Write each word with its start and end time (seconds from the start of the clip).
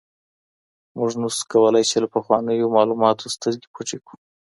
موږ 0.97 1.11
نشو 1.21 1.47
کولای 1.51 1.83
چي 1.89 1.97
له 2.03 2.07
پخوانیو 2.15 2.73
معلوماتو 2.75 3.33
سترګې 3.35 3.67
پټې 3.73 3.97
کړو. 4.05 4.17